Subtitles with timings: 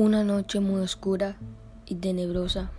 [0.00, 1.36] Una noche muy oscura
[1.84, 2.70] y tenebrosa,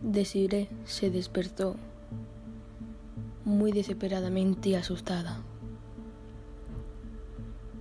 [0.00, 1.76] Desiree se despertó
[3.44, 5.42] muy desesperadamente asustada.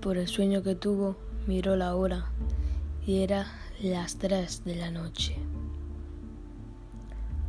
[0.02, 1.16] Por el sueño que tuvo,
[1.48, 2.26] miró la hora
[3.08, 3.48] y era
[3.82, 5.38] las tres de la noche.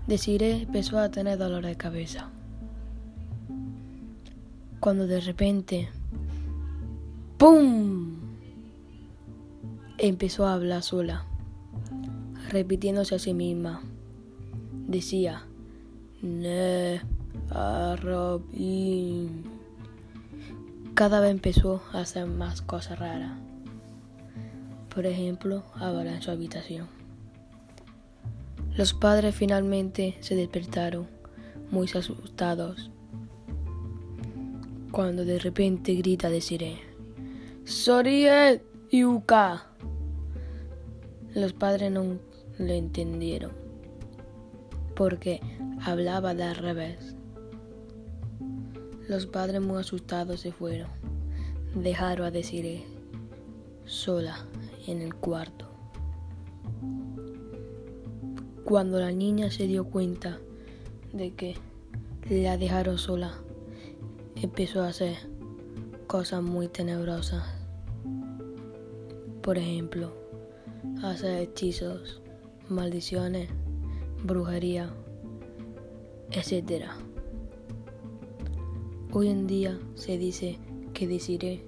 [0.07, 2.31] Desiree empezó a tener dolor de cabeza.
[4.79, 5.89] Cuando de repente,
[7.37, 8.24] ¡pum!
[10.07, 11.25] Empezó a hablar sola,
[12.51, 13.81] repitiéndose a sí misma.
[14.87, 15.47] Decía,
[16.21, 17.01] ne,
[17.49, 19.45] arrobin.
[20.93, 23.33] Cada vez empezó a hacer más cosas raras.
[24.95, 26.87] Por ejemplo, hablar en su habitación.
[28.77, 31.07] Los padres finalmente se despertaron,
[31.71, 32.91] muy asustados,
[34.91, 36.83] cuando de repente grita Desiree,
[37.65, 38.61] ¡Sorie
[38.93, 39.71] Yuka!
[41.35, 42.21] Los padres no
[42.61, 43.51] le entendieron
[44.95, 45.41] porque
[45.85, 47.17] hablaba de al revés.
[49.09, 50.89] Los padres muy asustados se fueron.
[51.75, 52.85] Dejaron a Desiree
[53.85, 54.47] sola
[54.87, 55.67] en el cuarto.
[58.65, 60.39] Cuando la niña se dio cuenta
[61.13, 61.57] de que
[62.31, 63.35] la dejaron sola,
[64.37, 65.17] empezó a hacer
[66.07, 67.43] cosas muy tenebrosas.
[69.43, 70.24] Por ejemplo,
[71.03, 72.21] hacer hechizos,
[72.69, 73.49] maldiciones,
[74.23, 74.91] brujería,
[76.31, 76.87] etc.
[79.13, 80.59] Hoy en día se dice
[80.93, 81.65] que Desiree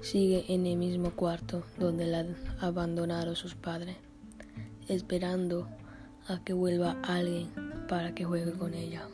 [0.00, 2.26] sigue en el mismo cuarto donde la
[2.60, 3.96] abandonaron sus padres,
[4.88, 5.68] esperando
[6.26, 7.50] a que vuelva alguien
[7.88, 9.08] para que juegue con ella.